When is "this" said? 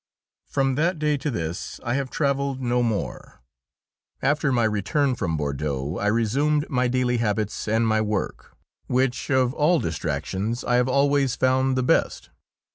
1.29-1.79